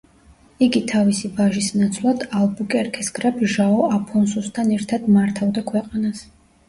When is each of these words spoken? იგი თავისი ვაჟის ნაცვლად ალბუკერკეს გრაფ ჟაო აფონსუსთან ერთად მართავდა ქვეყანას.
იგი 0.67 0.79
თავისი 0.91 1.29
ვაჟის 1.39 1.67
ნაცვლად 1.81 2.25
ალბუკერკეს 2.39 3.13
გრაფ 3.19 3.37
ჟაო 3.57 3.85
აფონსუსთან 3.99 4.73
ერთად 4.79 5.07
მართავდა 5.19 5.65
ქვეყანას. 5.73 6.25